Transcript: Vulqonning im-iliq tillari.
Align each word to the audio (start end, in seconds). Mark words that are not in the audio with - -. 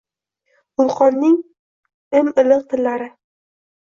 Vulqonning 0.79 1.37
im-iliq 2.21 2.63
tillari. 2.73 3.09